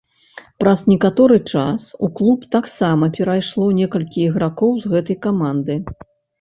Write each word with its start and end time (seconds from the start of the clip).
Праз 0.61 0.79
некаторы 0.91 1.37
час 1.51 1.81
у 2.07 2.09
клуб 2.21 2.49
таксама 2.57 3.11
перайшло 3.19 3.69
некалькі 3.83 4.27
ігракоў 4.31 4.77
з 4.83 4.95
гэтай 4.97 5.23
каманды. 5.31 5.81